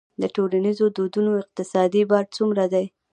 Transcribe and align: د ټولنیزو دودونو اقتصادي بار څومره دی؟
د 0.21 0.23
ټولنیزو 0.35 0.85
دودونو 0.97 1.31
اقتصادي 1.43 2.03
بار 2.11 2.25
څومره 2.35 2.63
دی؟ 2.73 2.85